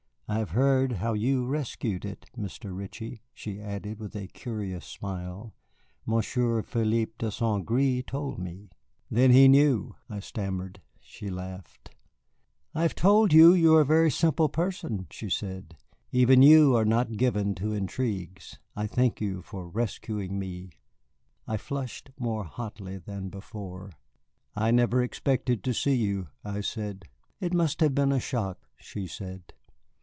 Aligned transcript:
I 0.27 0.35
have 0.37 0.51
heard 0.51 0.93
how 0.93 1.11
you 1.11 1.45
rescued 1.45 2.05
it, 2.05 2.25
Mr. 2.37 2.73
Ritchie," 2.73 3.21
she 3.33 3.59
added, 3.59 3.99
with 3.99 4.15
a 4.15 4.27
curious 4.27 4.85
smile. 4.85 5.53
"Monsieur 6.05 6.61
Philippe 6.61 7.15
de 7.17 7.29
St. 7.29 7.65
Gré 7.65 8.05
told 8.05 8.39
me." 8.39 8.69
"Then 9.09 9.31
he 9.31 9.49
knew?" 9.49 9.97
I 10.09 10.21
stammered. 10.21 10.79
She 11.01 11.29
laughed. 11.29 11.89
"I 12.73 12.83
have 12.83 12.95
told 12.95 13.33
you 13.33 13.51
that 13.51 13.57
you 13.59 13.75
are 13.75 13.81
a 13.81 13.85
very 13.85 14.09
simple 14.09 14.47
person," 14.47 15.05
she 15.09 15.29
said. 15.29 15.75
"Even 16.13 16.41
you 16.41 16.77
are 16.77 16.85
not 16.85 17.17
given 17.17 17.53
to 17.55 17.73
intrigues. 17.73 18.57
I 18.73 18.87
thank 18.87 19.19
you 19.19 19.41
for 19.41 19.67
rescuing 19.67 20.39
me." 20.39 20.69
I 21.45 21.57
flushed 21.57 22.09
more 22.17 22.45
hotly 22.45 22.97
than 22.99 23.27
before. 23.27 23.91
"I 24.55 24.71
never 24.71 25.03
expected 25.03 25.61
to 25.65 25.73
see 25.73 25.95
you," 25.95 26.29
I 26.41 26.61
said. 26.61 27.03
"It 27.41 27.53
must 27.53 27.81
have 27.81 27.93
been 27.93 28.13
a 28.13 28.21
shock," 28.21 28.65
she 28.79 29.07
said. 29.07 29.51